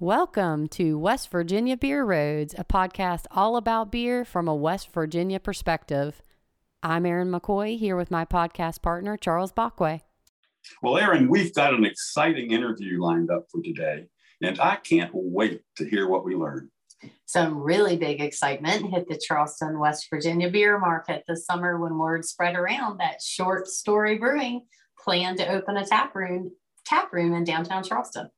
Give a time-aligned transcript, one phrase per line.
[0.00, 5.40] Welcome to West Virginia Beer Roads, a podcast all about beer from a West Virginia
[5.40, 6.22] perspective.
[6.84, 10.02] I'm Erin McCoy here with my podcast partner, Charles Bachway.
[10.82, 14.06] Well, Erin, we've got an exciting interview lined up for today,
[14.40, 16.70] and I can't wait to hear what we learn.
[17.26, 22.24] Some really big excitement hit the Charleston, West Virginia beer market this summer when word
[22.24, 24.64] spread around that Short Story Brewing
[24.96, 26.52] planned to open a tap room,
[26.86, 28.30] tap room in downtown Charleston.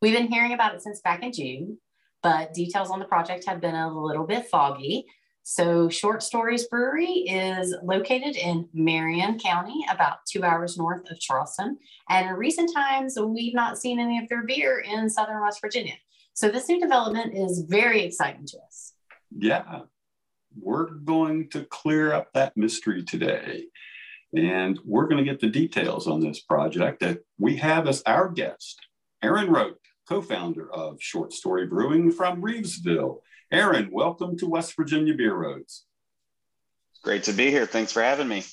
[0.00, 1.78] We've been hearing about it since back in June,
[2.22, 5.06] but details on the project have been a little bit foggy.
[5.42, 11.78] So, Short Stories Brewery is located in Marion County, about two hours north of Charleston.
[12.08, 15.94] And in recent times, we've not seen any of their beer in southern West Virginia.
[16.34, 18.92] So, this new development is very exciting to us.
[19.36, 19.80] Yeah,
[20.58, 23.64] we're going to clear up that mystery today.
[24.36, 28.28] And we're going to get the details on this project that we have as our
[28.28, 28.80] guest
[29.22, 33.18] Aaron Rote, co-founder of Short Story Brewing from Rivesville.
[33.52, 35.84] Aaron, welcome to West Virginia Beer Roads.
[37.02, 37.66] Great to be here.
[37.66, 38.44] Thanks for having me.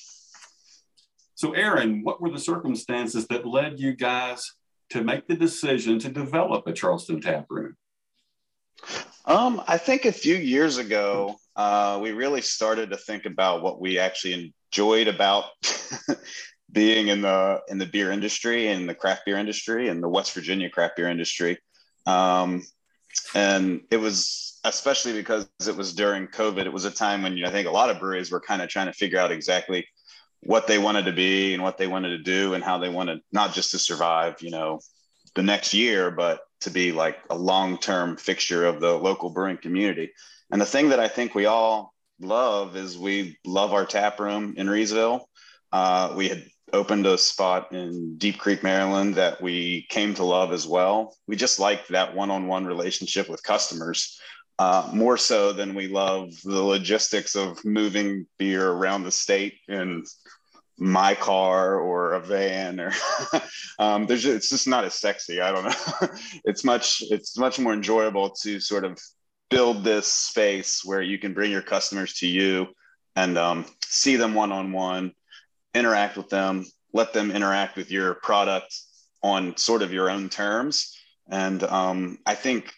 [1.36, 4.44] So, Aaron, what were the circumstances that led you guys
[4.90, 7.74] to make the decision to develop a Charleston tap room?
[9.24, 13.80] Um, I think a few years ago, uh, we really started to think about what
[13.80, 15.44] we actually enjoyed about
[16.70, 20.32] being in the in the beer industry and the craft beer industry and the West
[20.32, 21.58] Virginia craft beer industry.
[22.06, 22.62] Um,
[23.34, 26.66] and it was especially because it was during COVID.
[26.66, 28.60] It was a time when you know, I think a lot of breweries were kind
[28.60, 29.86] of trying to figure out exactly
[30.42, 33.20] what they wanted to be and what they wanted to do and how they wanted
[33.32, 34.80] not just to survive, you know,
[35.34, 40.10] the next year, but to be like a long-term fixture of the local brewing community.
[40.50, 44.54] And the thing that I think we all love is we love our tap room
[44.56, 45.22] in Rivesville.
[45.72, 50.52] Uh, we had opened a spot in Deep Creek, Maryland that we came to love
[50.52, 51.16] as well.
[51.26, 54.20] We just like that one on one relationship with customers
[54.58, 60.04] uh, more so than we love the logistics of moving beer around the state in
[60.78, 62.92] my car or a van or
[63.78, 66.08] um, there's just, it's just not as sexy i don't know
[66.44, 68.96] it's much it's much more enjoyable to sort of
[69.50, 72.66] build this space where you can bring your customers to you
[73.16, 75.12] and um, see them one on one
[75.78, 78.74] interact with them, let them interact with your product
[79.22, 80.96] on sort of your own terms.
[81.30, 82.72] And um, I think,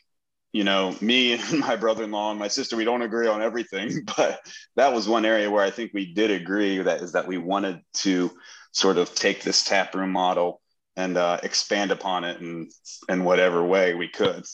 [0.53, 3.43] you know, me and my brother in law and my sister, we don't agree on
[3.43, 4.41] everything, but
[4.77, 7.81] that was one area where I think we did agree that is that we wanted
[7.95, 8.31] to
[8.73, 10.61] sort of take this tap room model
[10.97, 12.69] and uh, expand upon it in,
[13.09, 14.45] in whatever way we could.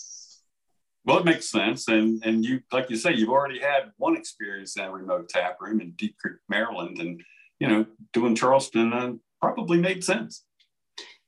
[1.05, 4.77] Well, it makes sense, and and you like you say, you've already had one experience
[4.77, 7.23] in a remote tap room in Deep Creek, Maryland, and
[7.59, 10.45] you know, doing Charleston uh, probably made sense.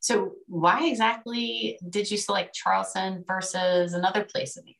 [0.01, 4.79] So, why exactly did you select Charleston versus another place in the area?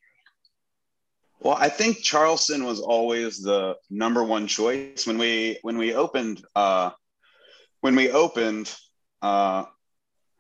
[1.41, 6.45] Well, I think Charleston was always the number one choice when we when we opened.
[6.55, 6.91] Uh,
[7.81, 8.75] when we opened,
[9.23, 9.65] uh,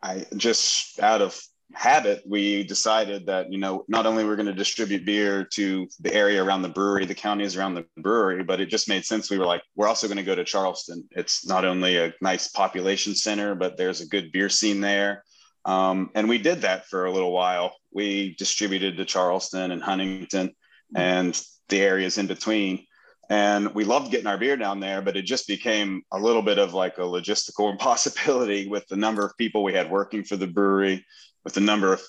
[0.02, 1.40] I just out of
[1.74, 6.12] habit, we decided that, you know, not only we're going to distribute beer to the
[6.12, 9.30] area around the brewery, the counties around the brewery, but it just made sense.
[9.30, 11.06] We were like, we're also going to go to Charleston.
[11.10, 15.24] It's not only a nice population center, but there's a good beer scene there.
[15.64, 17.74] Um, and we did that for a little while.
[17.92, 20.54] We distributed to Charleston and Huntington
[20.96, 22.86] and the areas in between.
[23.30, 26.58] And we loved getting our beer down there, but it just became a little bit
[26.58, 30.46] of like a logistical impossibility with the number of people we had working for the
[30.46, 31.04] brewery
[31.48, 32.02] with the number of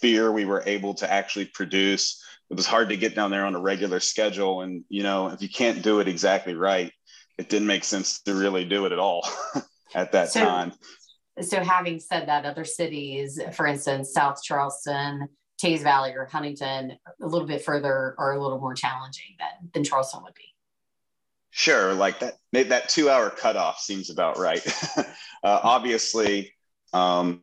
[0.00, 2.24] fear we were able to actually produce.
[2.50, 4.60] It was hard to get down there on a regular schedule.
[4.60, 6.92] And, you know, if you can't do it exactly right,
[7.36, 9.28] it didn't make sense to really do it at all
[9.96, 10.72] at that so, time.
[11.40, 15.26] So, having said that, other cities, for instance, South Charleston,
[15.60, 19.82] Teays Valley, or Huntington, a little bit further are a little more challenging than, than
[19.82, 20.54] Charleston would be.
[21.50, 24.64] Sure, like that that two hour cutoff seems about right.
[24.96, 25.04] uh,
[25.42, 26.52] obviously,
[26.92, 27.42] um,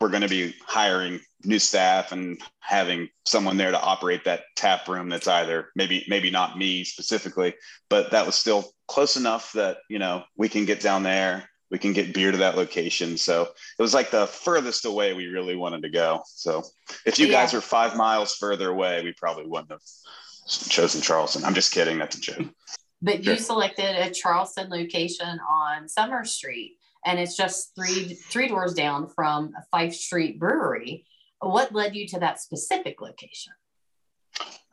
[0.00, 4.88] we're going to be hiring new staff and having someone there to operate that tap
[4.88, 7.54] room that's either maybe maybe not me specifically
[7.88, 11.78] but that was still close enough that you know we can get down there we
[11.78, 13.16] can get beer to that location.
[13.16, 16.22] So it was like the furthest away we really wanted to go.
[16.26, 16.64] So
[17.06, 17.32] if you yeah.
[17.32, 19.80] guys were five miles further away we probably wouldn't have
[20.68, 21.44] chosen charleston.
[21.44, 22.48] I'm just kidding that's a joke.
[23.02, 28.74] But you selected a charleston location on summer street and it's just three three doors
[28.74, 31.06] down from a Fife Street Brewery.
[31.40, 33.52] What led you to that specific location?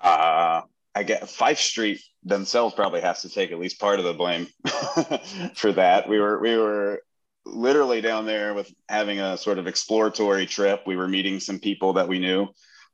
[0.01, 0.62] Uh,
[0.94, 4.47] I get Fife Street themselves probably has to take at least part of the blame
[5.56, 6.09] for that.
[6.09, 7.01] We were we were
[7.45, 10.83] literally down there with having a sort of exploratory trip.
[10.85, 12.47] We were meeting some people that we knew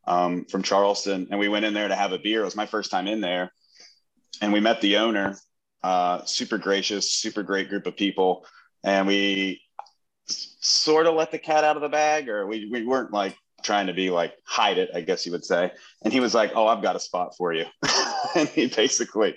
[0.06, 2.42] um, from Charleston, and we went in there to have a beer.
[2.42, 3.52] It was my first time in there,
[4.42, 5.38] and we met the owner.
[5.82, 8.46] Uh, super gracious, super great group of people,
[8.84, 9.62] and we
[10.28, 13.88] sort of let the cat out of the bag, or we we weren't like trying
[13.88, 15.72] to be like hide it, I guess you would say.
[16.04, 17.66] And he was like, "Oh, I've got a spot for you,"
[18.36, 19.36] and he basically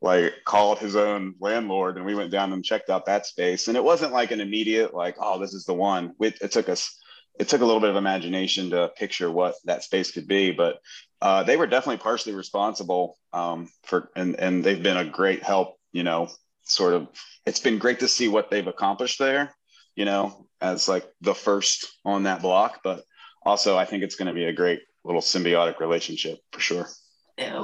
[0.00, 3.68] like called his own landlord, and we went down and checked out that space.
[3.68, 6.68] And it wasn't like an immediate like, "Oh, this is the one." It, it took
[6.68, 6.98] us
[7.38, 10.80] it took a little bit of imagination to picture what that space could be, but
[11.22, 15.76] uh, they were definitely partially responsible um, for, and and they've been a great help.
[15.92, 16.28] You know,
[16.68, 17.08] sort of,
[17.46, 19.54] it's been great to see what they've accomplished there.
[19.96, 23.02] You know, as like the first on that block, but
[23.44, 26.88] also I think it's going to be a great little symbiotic relationship for sure.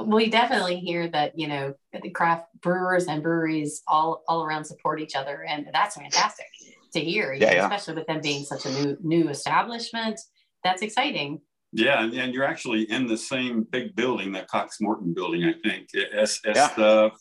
[0.05, 5.01] We definitely hear that you know the craft brewers and breweries all all around support
[5.01, 6.47] each other, and that's fantastic
[6.93, 7.63] to hear, yeah, know, yeah.
[7.63, 10.19] especially with them being such a new new establishment.
[10.63, 11.41] That's exciting.
[11.73, 15.53] Yeah, and, and you're actually in the same big building, that Cox Morton building, I
[15.67, 15.89] think.
[16.13, 16.69] As, as yeah.
[16.77, 17.11] the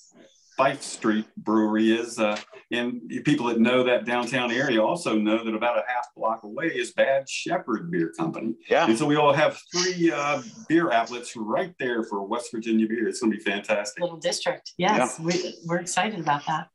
[0.56, 2.18] Fife Street Brewery is.
[2.18, 2.38] Uh,
[2.70, 6.66] and people that know that downtown area also know that about a half block away
[6.66, 8.54] is Bad Shepherd Beer Company.
[8.68, 8.86] Yeah.
[8.86, 13.08] And so we all have three uh, beer outlets right there for West Virginia beer.
[13.08, 14.02] It's going to be fantastic.
[14.02, 14.72] Little district.
[14.78, 15.16] Yes.
[15.18, 15.26] Yeah.
[15.26, 16.68] We, we're excited about that.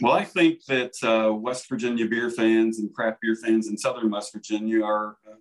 [0.00, 4.10] Well, I think that uh, West Virginia beer fans and craft beer fans in Southern
[4.10, 5.34] West Virginia are uh,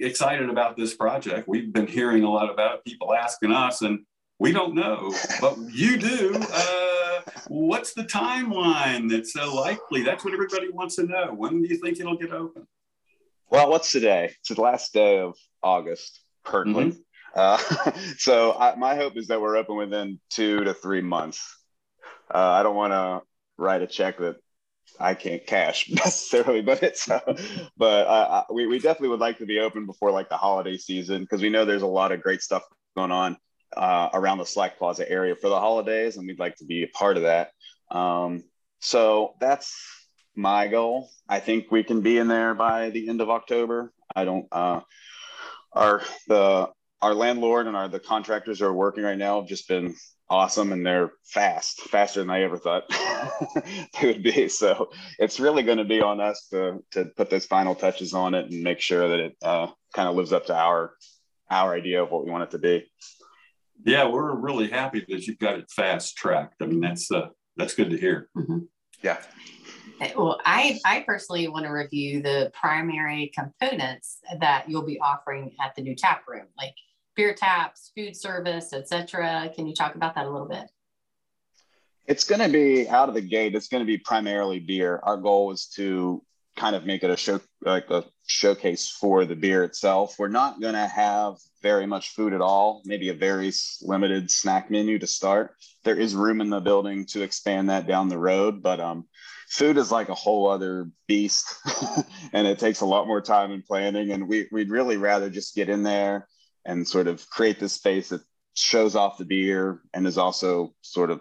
[0.00, 1.48] excited about this project.
[1.48, 4.00] We've been hearing a lot about it, people asking us, and
[4.38, 6.40] we don't know, but you do.
[6.52, 10.02] Uh, what's the timeline that's so likely?
[10.02, 11.34] That's what everybody wants to know.
[11.34, 12.66] When do you think it'll get open?
[13.50, 14.34] Well, what's today?
[14.40, 16.92] It's the last day of August, currently.
[16.92, 17.00] Mm-hmm.
[17.34, 21.56] Uh, so I, my hope is that we're open within two to three months.
[22.32, 23.22] Uh, I don't want to
[23.56, 24.36] write a check that
[25.00, 27.20] I can't cash necessarily, but it's uh,
[27.76, 31.22] but uh, we we definitely would like to be open before like the holiday season
[31.22, 32.62] because we know there's a lot of great stuff
[32.96, 33.36] going on
[33.76, 36.88] uh, around the Slack Plaza area for the holidays, and we'd like to be a
[36.88, 37.50] part of that.
[37.90, 38.44] Um,
[38.80, 39.74] so that's
[40.34, 41.10] my goal.
[41.28, 43.92] I think we can be in there by the end of October.
[44.14, 44.46] I don't.
[44.50, 44.80] Uh,
[45.72, 46.70] our the
[47.00, 49.94] our landlord and our the contractors are working right now have just been
[50.30, 52.84] awesome and they're fast, faster than I ever thought
[54.00, 54.48] they would be.
[54.48, 58.34] So it's really going to be on us to to put those final touches on
[58.34, 60.92] it and make sure that it uh, kind of lives up to our
[61.50, 62.86] our idea of what we want it to be.
[63.84, 66.56] Yeah, we're really happy that you've got it fast tracked.
[66.60, 68.28] I mean, that's uh, that's good to hear.
[68.36, 68.58] Mm-hmm.
[69.02, 69.18] Yeah.
[70.16, 75.74] Well, I, I personally want to review the primary components that you'll be offering at
[75.74, 76.74] the new tap room, like
[77.16, 79.50] beer taps, food service, etc.
[79.54, 80.68] Can you talk about that a little bit?
[82.06, 83.54] It's going to be out of the gate.
[83.54, 85.00] It's going to be primarily beer.
[85.02, 86.22] Our goal is to
[86.58, 90.16] kind of make it a show like a showcase for the beer itself.
[90.18, 94.70] We're not going to have very much food at all, maybe a very limited snack
[94.70, 95.54] menu to start.
[95.84, 99.06] There is room in the building to expand that down the road, but um,
[99.48, 101.46] food is like a whole other beast
[102.32, 104.10] and it takes a lot more time and planning.
[104.10, 106.28] And we, we'd really rather just get in there
[106.64, 108.22] and sort of create this space that
[108.54, 111.20] shows off the beer and is also sort of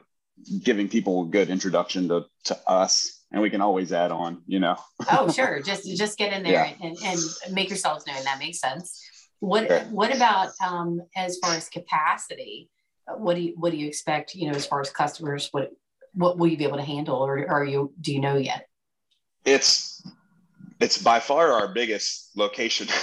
[0.63, 4.59] giving people a good introduction to, to us and we can always add on, you
[4.59, 4.77] know.
[5.12, 5.62] oh, sure.
[5.62, 6.88] Just just get in there yeah.
[6.88, 7.19] and, and
[7.51, 8.24] make yourselves known.
[8.24, 9.03] That makes sense.
[9.39, 9.79] What sure.
[9.91, 12.69] what about um, as far as capacity?
[13.17, 14.36] What do you what do you expect?
[14.36, 15.72] You know, as far as customers, what
[16.13, 18.67] what will you be able to handle, or, or are you do you know yet?
[19.46, 20.01] It's
[20.79, 22.88] it's by far our biggest location.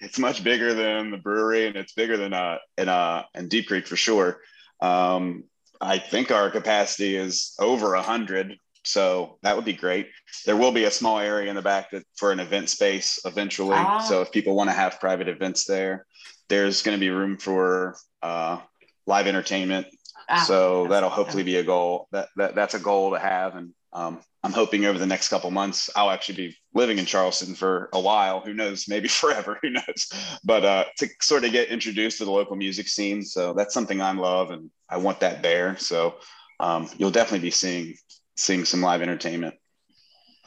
[0.00, 3.68] it's much bigger than the brewery, and it's bigger than uh in uh in Deep
[3.68, 4.40] Creek for sure.
[4.80, 5.44] Um,
[5.80, 10.08] I think our capacity is over a hundred so that would be great.
[10.44, 13.76] There will be a small area in the back that, for an event space eventually.
[13.76, 13.98] Ah.
[13.98, 16.06] So if people want to have private events there,
[16.48, 18.60] there's going to be room for uh,
[19.06, 19.88] live entertainment.
[20.28, 22.08] Ah, so that'll hopefully be a goal.
[22.12, 25.50] That, that that's a goal to have, and um, I'm hoping over the next couple
[25.50, 28.40] months I'll actually be living in Charleston for a while.
[28.40, 28.86] Who knows?
[28.88, 29.58] Maybe forever.
[29.62, 30.38] Who knows?
[30.44, 34.00] But uh, to sort of get introduced to the local music scene, so that's something
[34.00, 35.76] I love, and I want that there.
[35.78, 36.16] So
[36.60, 37.94] um, you'll definitely be seeing
[38.36, 39.54] seeing some live entertainment.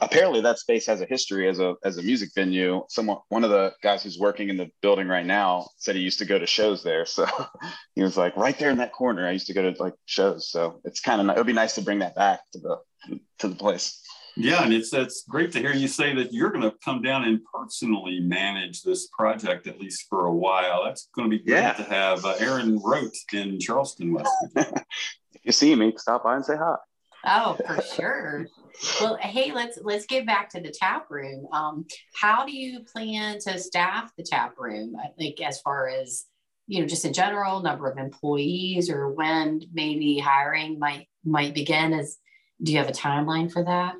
[0.02, 2.82] Apparently, that space has a history as a as a music venue.
[2.88, 6.20] Someone, one of the guys who's working in the building right now, said he used
[6.20, 7.04] to go to shows there.
[7.04, 7.26] So
[7.94, 10.48] he was like, right there in that corner, I used to go to like shows.
[10.48, 12.78] So it's kind of it would be nice to bring that back to the
[13.40, 14.00] to the place.
[14.36, 17.24] Yeah, and it's it's great to hear you say that you're going to come down
[17.24, 20.84] and personally manage this project at least for a while.
[20.84, 21.72] That's going to be great yeah.
[21.74, 24.84] to have uh, Aaron Rote in Charleston, West Virginia.
[25.34, 26.76] if you see me, stop by and say hi.
[27.24, 28.46] Oh, for sure.
[29.00, 31.46] well, hey, let's let's get back to the tap room.
[31.52, 34.94] Um, how do you plan to staff the tap room?
[35.18, 36.24] Like as far as
[36.66, 41.92] you know, just in general, number of employees, or when maybe hiring might might begin?
[41.92, 42.16] Is
[42.62, 43.94] do you have a timeline for that?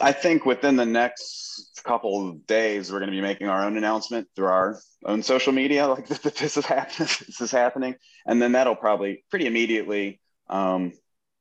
[0.00, 3.76] I think within the next couple of days, we're going to be making our own
[3.76, 7.08] announcement through our own social media, like that this is happening.
[7.26, 7.94] this is happening,
[8.26, 10.20] and then that'll probably pretty immediately.
[10.50, 10.92] Um,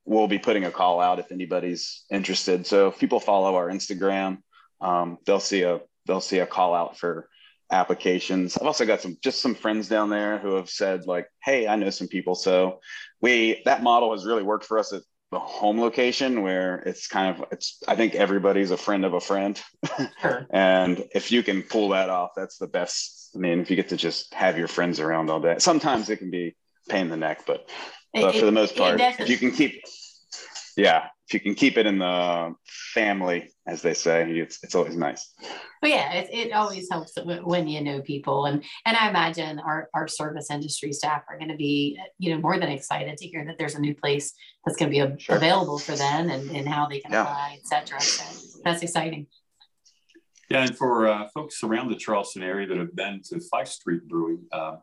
[0.06, 2.66] we'll be putting a call out if anybody's interested.
[2.66, 4.40] So if people follow our Instagram,
[4.80, 7.30] um, they'll see a they'll see a call out for
[7.72, 8.58] applications.
[8.58, 11.76] I've also got some just some friends down there who have said like, "Hey, I
[11.76, 12.80] know some people." So
[13.22, 17.36] we that model has really worked for us at the home location where it's kind
[17.36, 19.62] of it's I think everybody's a friend of a friend.
[20.22, 20.48] Sure.
[20.52, 23.32] and if you can pull that off, that's the best.
[23.36, 25.56] I mean, if you get to just have your friends around all day.
[25.60, 26.56] Sometimes it can be
[26.90, 27.70] pain in the neck, but
[28.14, 29.82] but it, for the most part, if you can keep
[30.78, 32.54] yeah, if you can keep it in the
[32.94, 35.34] family, as they say, it's it's always nice.
[35.82, 37.14] But yeah, it, it always helps
[37.44, 41.52] when you know people, and and I imagine our our service industry staff are going
[41.52, 44.34] to be you know more than excited to hear that there's a new place
[44.66, 45.36] that's going to be a, sure.
[45.36, 47.24] available for them and, and how they can yeah.
[47.24, 48.00] apply, etc.
[48.02, 49.28] So that's exciting.
[50.50, 54.06] Yeah, and for uh, folks around the Charleston area that have been to Fife Street
[54.08, 54.78] Brewing, uh,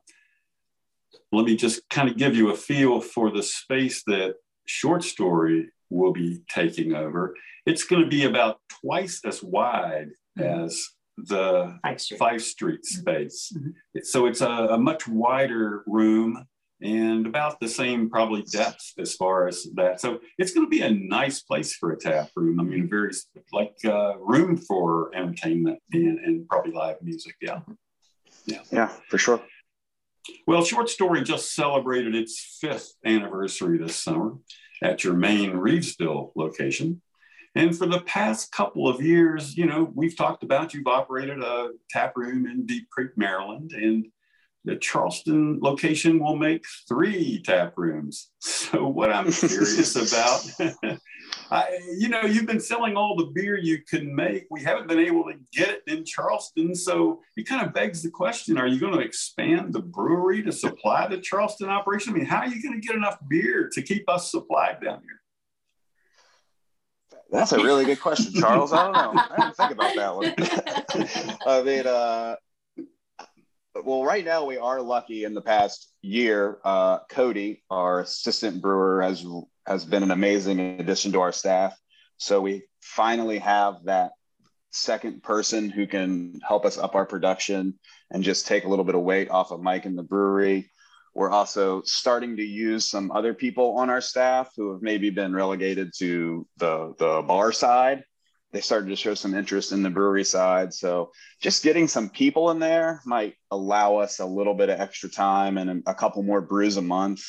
[1.33, 4.35] let me just kind of give you a feel for the space that
[4.67, 7.35] Short Story will be taking over.
[7.67, 10.65] It's going to be about twice as wide mm-hmm.
[10.65, 13.01] as the Five Street, Fife Street mm-hmm.
[13.01, 13.53] space.
[13.57, 14.01] Mm-hmm.
[14.03, 16.47] So it's a, a, much wider room
[16.81, 20.01] and about the same probably depth as far as that.
[20.01, 22.61] So it's going to be a nice place for a tap room.
[22.61, 23.13] I mean, very
[23.53, 27.35] like uh, room for entertainment and, and probably live music.
[27.41, 27.61] Yeah.
[28.47, 28.63] Yeah.
[28.71, 29.43] Yeah, for sure.
[30.47, 34.35] Well, Short Story just celebrated its fifth anniversary this summer
[34.83, 37.03] at your main Rivesville location.
[37.55, 41.71] And for the past couple of years, you know, we've talked about you've operated a
[41.91, 44.07] tap room in Deep Creek, Maryland, and
[44.69, 48.31] the Charleston location will make three tap rooms.
[48.39, 49.97] So what I'm curious
[50.61, 50.71] about,
[51.51, 54.45] I, you know, you've been selling all the beer you can make.
[54.51, 56.75] We haven't been able to get it in Charleston.
[56.75, 60.53] So it kind of begs the question, are you going to expand the brewery to
[60.53, 62.13] supply the Charleston operation?
[62.13, 65.01] I mean, how are you going to get enough beer to keep us supplied down
[65.01, 65.23] here?
[67.31, 68.75] That's a really good question, Charles.
[68.75, 69.13] I don't know.
[69.15, 71.39] I didn't think about that one.
[71.47, 72.37] I mean, uh,
[73.85, 75.25] well, right now we are lucky.
[75.25, 79.25] In the past year, uh, Cody, our assistant brewer, has
[79.67, 81.77] has been an amazing addition to our staff.
[82.17, 84.13] So we finally have that
[84.71, 87.79] second person who can help us up our production
[88.11, 90.71] and just take a little bit of weight off of Mike in the brewery.
[91.15, 95.35] We're also starting to use some other people on our staff who have maybe been
[95.35, 98.05] relegated to the the bar side
[98.53, 100.73] they started to show some interest in the brewery side.
[100.73, 105.09] So just getting some people in there might allow us a little bit of extra
[105.09, 107.23] time and a couple more brews a month.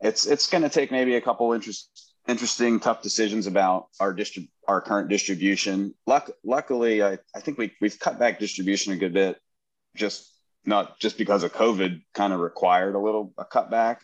[0.00, 4.48] It's it's going to take maybe a couple interest, interesting, tough decisions about our distrib-
[4.66, 5.94] our current distribution.
[6.06, 9.38] Luck- luckily, I, I think we we've cut back distribution a good bit,
[9.96, 10.32] just
[10.64, 13.98] not just because of COVID, kind of required a little a cutback.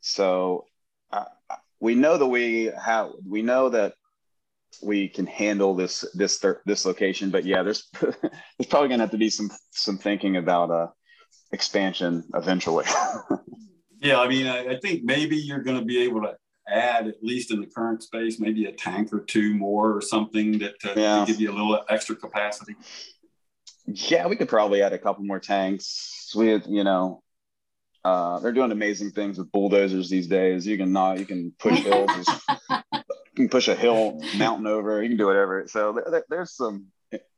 [0.00, 0.64] So
[1.12, 1.26] uh,
[1.78, 3.94] we know that we have we know that
[4.82, 7.30] we can handle this this this location.
[7.30, 10.88] But yeah, there's there's probably gonna have to be some some thinking about uh
[11.52, 12.84] expansion eventually.
[14.00, 16.36] yeah, I mean, I, I think maybe you're going to be able to
[16.68, 20.58] add at least in the current space maybe a tank or two more or something
[20.58, 21.20] that uh, yeah.
[21.20, 22.74] to give you a little extra capacity.
[23.86, 26.32] Yeah, we could probably add a couple more tanks.
[26.34, 27.22] We, you know,
[28.04, 30.66] uh, they're doing amazing things with bulldozers these days.
[30.66, 32.24] You can not, you can push hills you
[33.36, 35.02] can push a hill, mountain over.
[35.02, 35.66] You can do whatever.
[35.68, 36.86] So there, there's some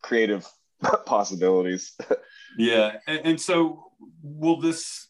[0.03, 0.47] creative
[1.07, 1.95] possibilities.
[2.59, 3.85] yeah, and, and so
[4.23, 5.09] will this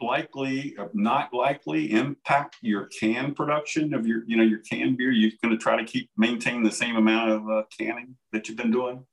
[0.00, 5.30] likely not likely impact your can production of your you know your can beer you're
[5.40, 8.72] going to try to keep maintain the same amount of uh, canning that you've been
[8.72, 9.04] doing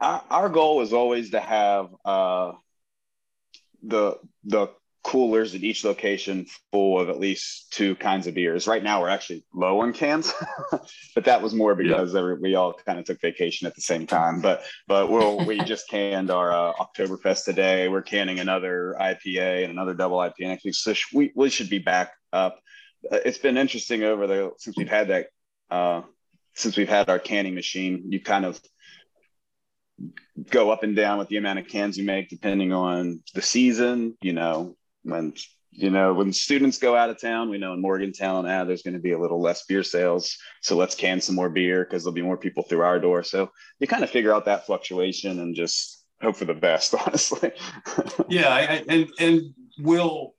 [0.00, 2.52] our, our goal is always to have uh,
[3.82, 4.68] the the
[5.02, 8.66] coolers at each location full of at least two kinds of beers.
[8.66, 10.32] Right now, we're actually low on cans,
[11.14, 12.34] but that was more because yeah.
[12.40, 14.40] we all kind of took vacation at the same time.
[14.40, 17.88] But but we'll, we just canned our uh, Oktoberfest today.
[17.88, 20.74] We're canning another IPA and another double IPA next week.
[20.74, 22.60] So sh- we, we should be back up.
[23.10, 25.26] Uh, it's been interesting over the since we've had that
[25.70, 26.02] uh,
[26.54, 28.04] since we've had our canning machine.
[28.08, 28.60] You kind of
[30.50, 34.16] go up and down with the amount of cans you make depending on the season
[34.20, 35.34] you know when
[35.74, 38.94] you know, when students go out of town, we know in Morgantown, ah, there's going
[38.94, 40.36] to be a little less beer sales.
[40.60, 43.22] So let's can some more beer because there'll be more people through our door.
[43.22, 47.52] So you kind of figure out that fluctuation and just hope for the best, honestly.
[48.28, 49.42] yeah, I, and and
[49.78, 50.34] will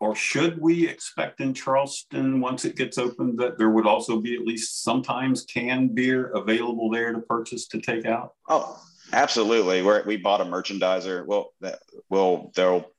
[0.00, 4.34] or should we expect in Charleston once it gets open that there would also be
[4.34, 8.32] at least sometimes canned beer available there to purchase to take out?
[8.48, 8.82] Oh,
[9.12, 9.82] absolutely.
[9.82, 11.24] we we bought a merchandiser.
[11.26, 12.93] Well, that will there'll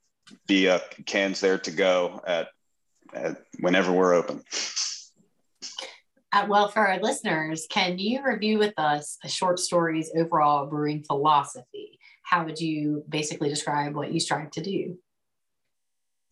[0.47, 2.49] be uh, cans there to go at,
[3.13, 4.43] at whenever we're open.
[6.31, 11.01] Uh, well, for our listeners, can you review with us a short story's overall brewing
[11.03, 11.97] philosophy?
[12.23, 14.97] How would you basically describe what you strive to do?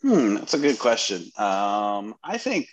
[0.01, 1.21] Hmm, that's a good question.
[1.37, 2.67] Um, I think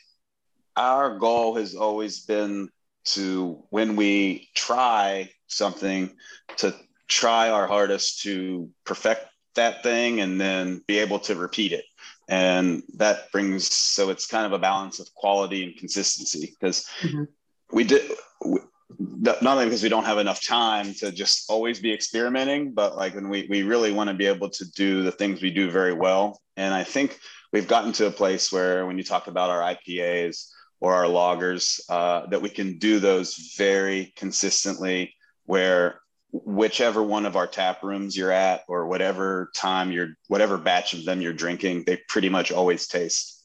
[0.76, 2.68] our goal has always been
[3.04, 6.16] to, when we try something,
[6.56, 6.74] to
[7.06, 11.84] try our hardest to perfect that thing and then be able to repeat it.
[12.28, 17.24] And that brings, so it's kind of a balance of quality and consistency because mm-hmm.
[17.72, 18.10] we did,
[18.44, 18.60] we,
[18.98, 23.14] not only because we don't have enough time to just always be experimenting, but like
[23.14, 25.92] when we, we really want to be able to do the things we do very
[25.92, 26.40] well.
[26.56, 27.18] And I think
[27.52, 31.80] we've gotten to a place where when you talk about our IPAs or our lagers
[31.88, 35.14] uh, that we can do those very consistently
[35.46, 36.00] where
[36.32, 41.04] whichever one of our tap rooms you're at or whatever time you're whatever batch of
[41.04, 43.44] them you're drinking they pretty much always taste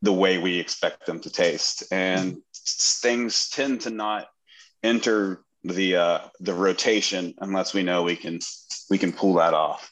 [0.00, 4.26] the way we expect them to taste and things tend to not
[4.82, 8.38] enter the uh, the rotation unless we know we can
[8.90, 9.90] we can pull that off.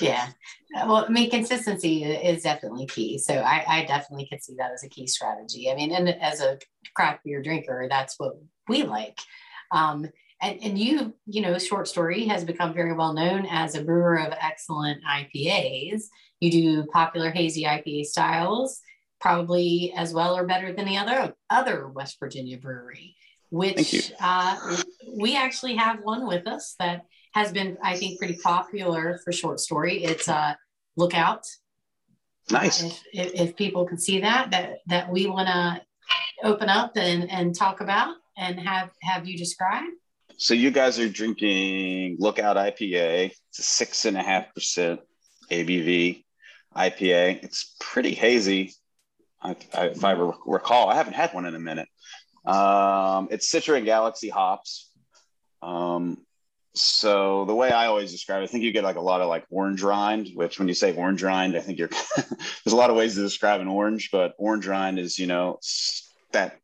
[0.00, 0.28] Yeah.
[0.74, 3.18] Well, I mean, consistency is definitely key.
[3.18, 5.70] So I, I definitely could see that as a key strategy.
[5.70, 6.58] I mean, and as a
[6.96, 8.34] craft beer drinker, that's what
[8.68, 9.18] we like.
[9.70, 10.08] Um,
[10.44, 14.20] and, and you, you know, short story has become very well known as a brewer
[14.20, 16.04] of excellent IPAs.
[16.40, 18.80] You do popular hazy IPA styles,
[19.20, 23.16] probably as well or better than the other other West Virginia brewery
[23.54, 24.76] which uh,
[25.16, 29.60] we actually have one with us that has been, I think, pretty popular for short
[29.60, 30.02] story.
[30.02, 30.54] It's a uh,
[30.96, 31.44] Lookout.
[32.50, 32.82] Nice.
[32.82, 35.80] If, if, if people can see that, that that we want to
[36.44, 39.90] open up and, and talk about and have have you describe.
[40.44, 43.30] So you guys are drinking Lookout IPA.
[43.48, 45.00] It's a six and a half percent
[45.50, 46.22] ABV
[46.76, 47.42] IPA.
[47.42, 48.74] It's pretty hazy.
[49.42, 50.12] I, I, if I
[50.44, 51.88] recall, I haven't had one in a minute.
[52.44, 54.90] Um, it's Citra and Galaxy hops.
[55.62, 56.18] Um,
[56.74, 59.28] so the way I always describe it, I think you get like a lot of
[59.28, 62.90] like orange rind, which when you say orange rind, I think you're there's a lot
[62.90, 65.58] of ways to describe an orange, but orange rind is, you know,
[66.32, 66.58] that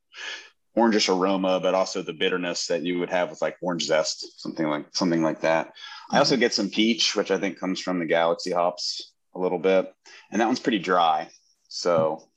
[0.76, 4.66] orangish aroma, but also the bitterness that you would have with like orange zest, something
[4.66, 5.68] like something like that.
[5.68, 6.16] Mm-hmm.
[6.16, 9.58] I also get some peach, which I think comes from the Galaxy hops a little
[9.58, 9.92] bit,
[10.30, 11.28] and that one's pretty dry.
[11.68, 12.28] So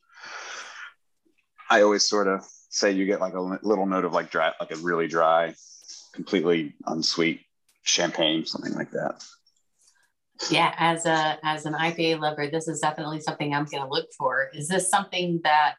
[1.70, 4.72] I always sort of say you get like a little note of like dry, like
[4.72, 5.54] a really dry,
[6.14, 7.42] completely unsweet
[7.84, 9.24] champagne, something like that.
[10.50, 14.10] Yeah, as a as an IPA lover, this is definitely something I'm going to look
[14.18, 14.50] for.
[14.54, 15.76] Is this something that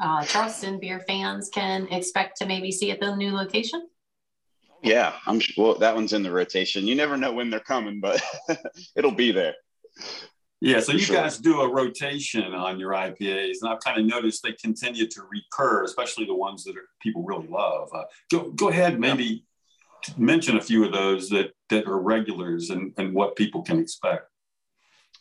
[0.00, 3.86] uh, Charleston beer fans can expect to maybe see at the new location?
[4.82, 5.64] Yeah, I'm sure.
[5.64, 6.86] Well, that one's in the rotation.
[6.86, 8.22] You never know when they're coming, but
[8.96, 9.54] it'll be there.
[10.62, 11.16] Yeah, so you sure.
[11.16, 15.22] guys do a rotation on your IPAs, and I've kind of noticed they continue to
[15.30, 17.88] recur, especially the ones that are, people really love.
[17.94, 19.44] Uh, go, go ahead, maybe
[20.06, 20.14] yeah.
[20.18, 24.26] mention a few of those that, that are regulars and, and what people can expect.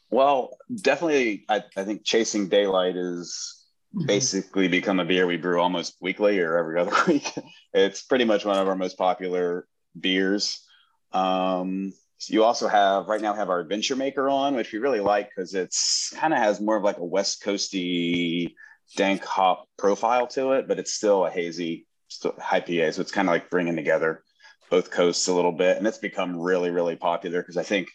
[0.10, 3.59] Well, definitely, I, I think Chasing Daylight is.
[4.06, 7.32] Basically become a beer we brew almost weekly or every other week.
[7.74, 9.68] it's pretty much one of our most popular
[10.00, 10.64] beers.
[11.12, 11.94] Um,
[12.28, 15.54] you also have right now have our adventure maker on which we really like because
[15.54, 18.54] it's kind of has more of like a west coasty
[18.98, 23.30] dank hop profile to it but it's still a hazy still IPA so it's kind
[23.30, 24.24] of like bringing together
[24.70, 27.88] both coasts a little bit and it's become really really popular because i think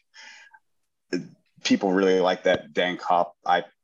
[1.63, 3.35] people really like that dank hop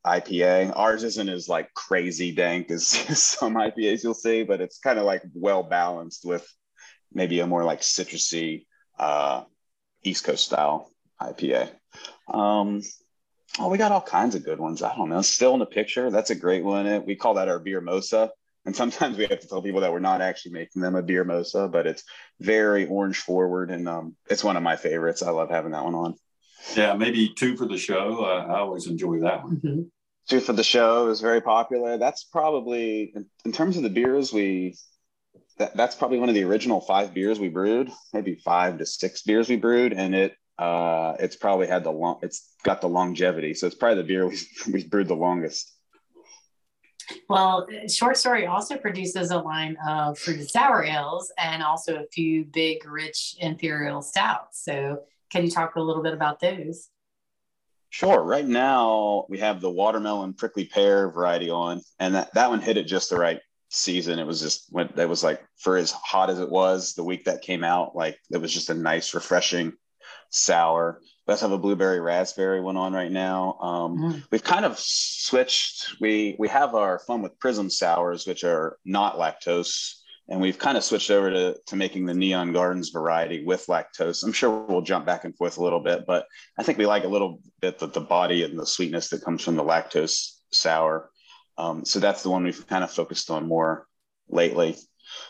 [0.06, 0.72] IPA.
[0.76, 2.86] Ours isn't as like crazy dank as
[3.18, 6.46] some IPAs you'll see, but it's kind of like well balanced with
[7.12, 8.66] maybe a more like citrusy
[8.98, 9.44] uh,
[10.02, 11.70] East Coast style IPA.
[12.32, 12.82] Um,
[13.58, 14.82] oh, we got all kinds of good ones.
[14.82, 15.22] I don't know.
[15.22, 16.10] Still in the picture.
[16.10, 17.04] That's a great one.
[17.04, 18.30] We call that our beer mosa.
[18.66, 21.24] And sometimes we have to tell people that we're not actually making them a beer
[21.24, 22.04] mosa, but it's
[22.40, 23.70] very orange forward.
[23.70, 25.22] And um, it's one of my favorites.
[25.22, 26.14] I love having that one on.
[26.76, 28.24] Yeah, maybe two for the show.
[28.24, 29.56] Uh, I always enjoy that one.
[29.56, 29.80] Mm-hmm.
[30.28, 31.98] Two for the show is very popular.
[31.98, 34.76] That's probably, in, in terms of the beers we
[35.60, 39.22] that, that's probably one of the original five beers we brewed, maybe five to six
[39.22, 43.54] beers we brewed, and it uh, it's probably had the long, it's got the longevity.
[43.54, 44.38] So it's probably the beer we
[44.72, 45.72] we brewed the longest.
[47.28, 52.44] Well, Short Story also produces a line of fruited sour ales and also a few
[52.44, 54.64] big, rich imperial stouts.
[54.64, 56.88] So, can you talk a little bit about those?
[57.90, 58.22] Sure.
[58.22, 62.76] Right now, we have the watermelon prickly pear variety on, and that, that one hit
[62.76, 64.18] it just the right season.
[64.18, 67.24] It was just when that was like for as hot as it was the week
[67.24, 69.72] that came out, like it was just a nice, refreshing
[70.30, 71.00] sour.
[71.26, 73.58] Let's have a blueberry raspberry one on right now.
[73.60, 74.22] Um, mm.
[74.30, 76.00] We've kind of switched.
[76.00, 79.99] We we have our fun with prism sours, which are not lactose,
[80.30, 84.22] and we've kind of switched over to to making the Neon Gardens variety with lactose.
[84.22, 87.04] I'm sure we'll jump back and forth a little bit, but I think we like
[87.04, 91.10] a little bit the, the body and the sweetness that comes from the lactose sour.
[91.58, 93.86] Um, so that's the one we've kind of focused on more
[94.28, 94.76] lately.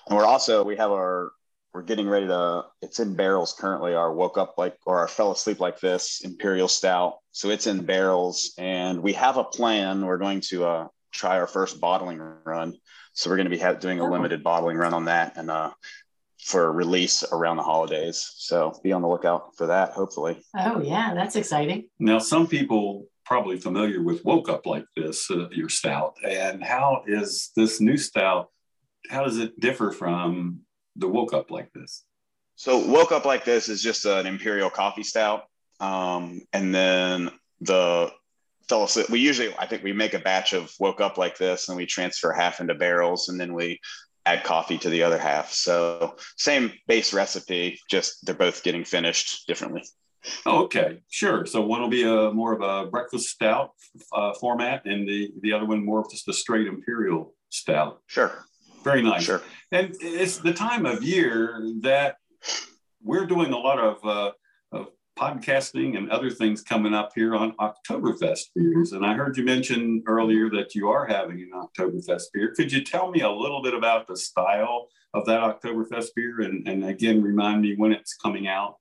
[0.06, 1.32] And we're also we have our
[1.72, 5.30] we're getting ready to it's in barrels currently our woke up like or our fell
[5.30, 10.18] asleep like this imperial stout so it's in barrels and we have a plan we're
[10.18, 12.76] going to uh, try our first bottling run.
[13.12, 14.10] So we're going to be ha- doing a oh.
[14.10, 15.70] limited bottling run on that and uh,
[16.38, 18.32] for release around the holidays.
[18.36, 20.42] So be on the lookout for that hopefully.
[20.56, 21.88] Oh yeah that's exciting.
[21.98, 27.04] Now some people probably familiar with woke up like this uh, your stout and how
[27.06, 28.48] is this new stout
[29.08, 30.60] how does it differ from
[30.96, 32.04] the woke up like this?
[32.56, 35.44] So woke up like this is just an imperial coffee stout,
[35.80, 37.30] um, and then
[37.62, 38.12] the
[38.70, 39.10] fellowship.
[39.10, 41.84] We usually, I think, we make a batch of woke up like this, and we
[41.84, 43.80] transfer half into barrels, and then we
[44.24, 45.52] add coffee to the other half.
[45.52, 49.84] So same base recipe, just they're both getting finished differently.
[50.44, 51.46] Oh, okay, sure.
[51.46, 53.70] So one will be a more of a breakfast stout
[54.12, 58.00] uh, format, and the the other one more of just a straight imperial stout.
[58.06, 58.44] Sure.
[58.84, 59.24] Very nice.
[59.24, 59.42] Sure.
[59.72, 62.16] And it's the time of year that
[63.02, 64.34] we're doing a lot of, uh, of
[65.20, 68.92] podcasting and other things coming up here on Oktoberfest beers.
[68.92, 72.54] And I heard you mention earlier that you are having an Oktoberfest beer.
[72.56, 76.66] Could you tell me a little bit about the style of that Oktoberfest beer and,
[76.66, 78.76] and again remind me when it's coming out?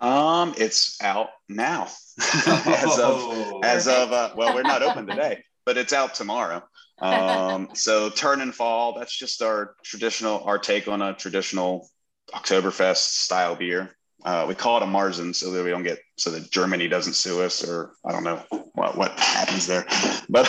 [0.00, 1.88] Um, it's out now.
[2.20, 3.60] as of oh.
[3.62, 6.62] as of uh, well, we're not open today, but it's out tomorrow
[6.98, 11.88] um, so turn and fall, that's just our traditional, our take on a traditional
[12.32, 13.96] Oktoberfest style beer.
[14.24, 17.12] Uh, we call it a Marzen so that we don't get, so that Germany doesn't
[17.12, 19.84] sue us or I don't know what, what happens there.
[20.30, 20.46] But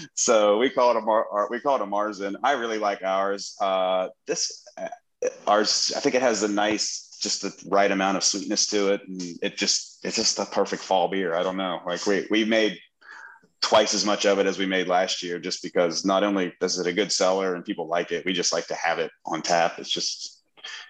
[0.14, 2.36] so we call it a, Mar, we call it a Marzen.
[2.42, 3.56] I really like ours.
[3.60, 4.88] Uh, this, uh,
[5.46, 9.00] ours, I think it has a nice, just the right amount of sweetness to it.
[9.08, 11.34] And it just, it's just a perfect fall beer.
[11.34, 11.80] I don't know.
[11.86, 12.78] Like we, we made
[13.62, 16.78] twice as much of it as we made last year just because not only is
[16.78, 19.42] it a good seller and people like it we just like to have it on
[19.42, 20.42] tap it's just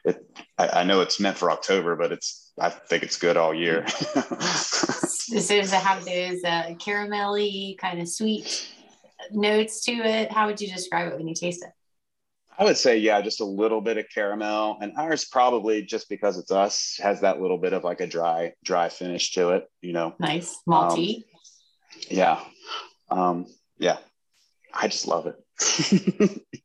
[0.05, 0.25] it
[0.59, 3.83] i, I know it's meant for october but it's i think it's good all year
[4.15, 8.69] does it have those uh, caramelly kind of sweet
[9.33, 11.71] notes to it how would you describe it when you taste it
[12.59, 16.39] I would say, yeah, just a little bit of caramel, and ours probably just because
[16.39, 19.71] it's us has that little bit of like a dry, dry finish to it.
[19.83, 21.17] You know, nice malty.
[21.17, 21.23] Um,
[22.09, 22.41] yeah,
[23.11, 23.47] um,
[23.79, 23.99] yeah,
[24.73, 26.43] I just love it.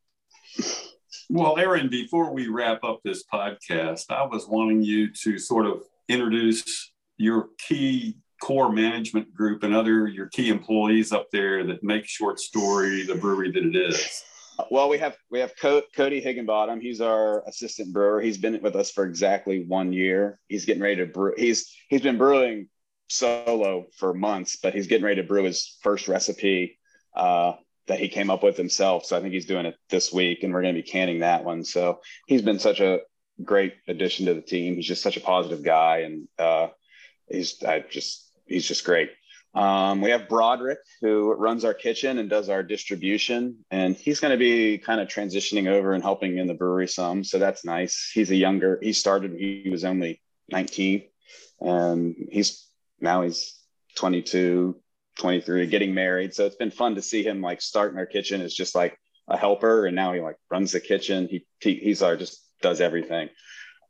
[1.28, 5.82] well, Aaron, before we wrap up this podcast, I was wanting you to sort of
[6.08, 12.06] introduce your key core management group and other your key employees up there that make
[12.06, 14.24] short story the brewery that it is.
[14.70, 16.80] Well we have we have Co- cody higginbottom.
[16.80, 18.20] He's our assistant brewer.
[18.20, 20.40] He's been with us for exactly one year.
[20.48, 22.68] He's getting ready to brew he's he's been brewing
[23.08, 26.78] solo for months, but he's getting ready to brew his first recipe
[27.14, 27.52] uh,
[27.86, 29.04] that he came up with himself.
[29.04, 31.44] So I think he's doing it this week, and we're going to be canning that
[31.44, 31.64] one.
[31.64, 33.00] So he's been such a
[33.42, 34.76] great addition to the team.
[34.76, 36.68] He's just such a positive guy, and uh,
[37.28, 39.10] he's I just he's just great.
[39.54, 44.32] Um, we have Broderick who runs our kitchen and does our distribution, and he's going
[44.32, 47.22] to be kind of transitioning over and helping in the brewery some.
[47.24, 48.10] So that's nice.
[48.14, 48.78] He's a younger.
[48.82, 49.32] He started.
[49.32, 51.02] He was only 19,
[51.60, 52.66] and he's
[53.00, 53.58] now he's
[53.96, 54.76] 22
[55.18, 56.34] 23 getting married.
[56.34, 58.98] So it's been fun to see him like start in our kitchen as just like
[59.28, 59.86] a helper.
[59.86, 61.28] And now he like runs the kitchen.
[61.28, 63.28] He, he he's our just does everything.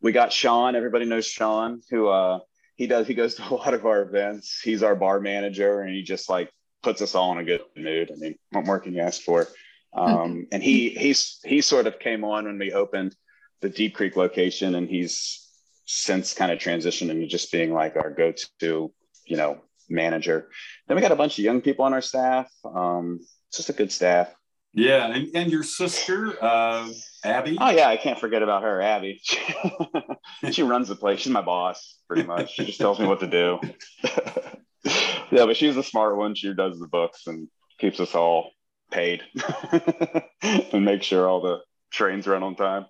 [0.00, 0.74] We got sean.
[0.74, 2.40] Everybody knows sean who uh
[2.76, 4.60] he does he goes to a lot of our events.
[4.62, 6.50] He's our bar manager and he just like
[6.82, 8.10] puts us all in a good mood.
[8.12, 9.48] I mean what more can you ask for?
[9.94, 13.14] Um and he he's he sort of came on when we opened
[13.60, 15.38] the deep creek location and he's
[15.84, 18.92] since kind of transitioned into just being like our go-to
[19.24, 20.48] you know, manager.
[20.86, 22.50] Then we got a bunch of young people on our staff.
[22.64, 24.34] Um, it's just a good staff.
[24.74, 26.88] Yeah, and, and your sister, uh,
[27.24, 27.58] Abby?
[27.60, 29.20] Oh yeah, I can't forget about her, Abby.
[30.50, 31.20] she runs the place.
[31.20, 32.54] She's my boss, pretty much.
[32.54, 33.60] She just tells me what to do.
[35.30, 36.34] yeah, but she's the smart one.
[36.34, 38.52] She does the books and keeps us all
[38.90, 39.22] paid
[40.42, 41.58] and make sure all the
[41.90, 42.86] trains run on time.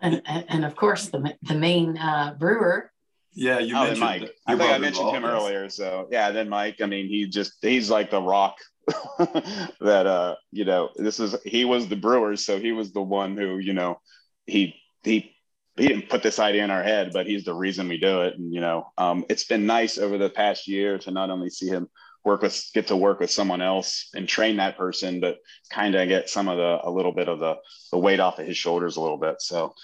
[0.00, 2.92] And, and, and of course, the, the main uh, brewer.
[3.36, 4.30] Yeah, you oh, mentioned Mike.
[4.46, 5.68] I think I mentioned him earlier.
[5.68, 6.80] So yeah, then Mike.
[6.80, 8.56] I mean, he just he's like the rock
[9.18, 13.36] that uh you know this is he was the brewers so he was the one
[13.36, 13.98] who you know
[14.46, 15.34] he he
[15.76, 18.34] he didn't put this idea in our head but he's the reason we do it
[18.34, 21.66] and you know um it's been nice over the past year to not only see
[21.66, 21.88] him
[22.24, 25.38] work with get to work with someone else and train that person but
[25.70, 27.56] kind of get some of the a little bit of the
[27.90, 29.74] the weight off of his shoulders a little bit so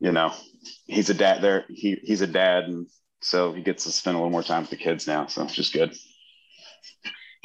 [0.00, 0.32] you know
[0.86, 2.86] he's a dad there he he's a dad and
[3.20, 5.54] so he gets to spend a little more time with the kids now so it's
[5.54, 5.96] just good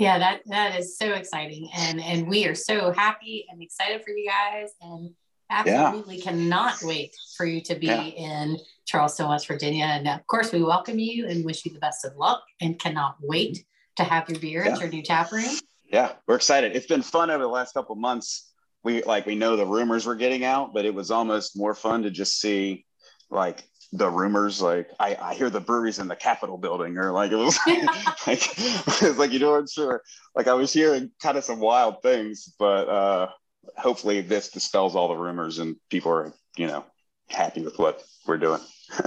[0.01, 4.09] yeah, that that is so exciting, and and we are so happy and excited for
[4.09, 5.11] you guys, and
[5.51, 6.23] absolutely yeah.
[6.23, 8.01] cannot wait for you to be yeah.
[8.01, 8.57] in
[8.87, 9.85] Charleston, West Virginia.
[9.85, 13.17] And of course, we welcome you and wish you the best of luck, and cannot
[13.21, 13.63] wait
[13.97, 14.71] to have your beer yeah.
[14.71, 15.55] at your new tap room.
[15.85, 16.75] Yeah, we're excited.
[16.75, 18.51] It's been fun over the last couple months.
[18.83, 22.01] We like we know the rumors were getting out, but it was almost more fun
[22.01, 22.85] to just see
[23.31, 23.63] like
[23.93, 27.35] the rumors like I, I hear the breweries in the capitol building or like it
[27.35, 30.01] was like, like it was like you know i'm sure
[30.35, 33.29] like i was hearing kind of some wild things but uh
[33.77, 36.85] hopefully this dispels all the rumors and people are you know
[37.29, 38.61] happy with what we're doing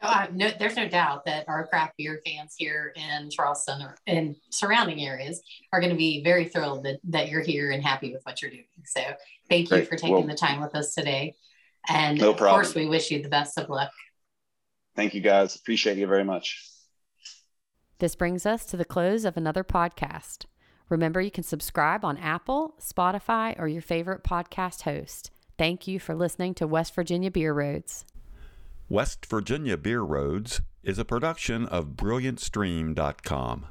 [0.00, 4.36] Uh, no, there's no doubt that our craft beer fans here in Charleston or in
[4.50, 8.22] surrounding areas are going to be very thrilled that, that you're here and happy with
[8.24, 8.64] what you're doing.
[8.84, 9.00] So
[9.48, 9.88] thank you Great.
[9.88, 11.34] for taking well, the time with us today.
[11.88, 13.90] And no of course, we wish you the best of luck.
[14.96, 15.54] Thank you guys.
[15.56, 16.64] Appreciate you very much.
[17.98, 20.44] This brings us to the close of another podcast.
[20.88, 25.30] Remember, you can subscribe on Apple, Spotify, or your favorite podcast host.
[25.58, 28.04] Thank you for listening to West Virginia Beer Roads.
[28.88, 33.66] West Virginia Beer Roads is a production of BrilliantStream.com.